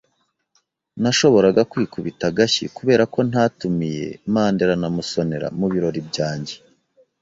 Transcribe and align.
Nashoboraga 1.01 1.61
kwikubita 1.71 2.23
agashyi 2.31 2.65
kubera 2.77 3.03
ko 3.13 3.19
ntatumiye 3.29 4.05
Mandera 4.33 4.73
na 4.81 4.87
Musonera 4.95 5.47
mu 5.59 5.67
birori 5.71 6.01
byanjye. 6.09 6.55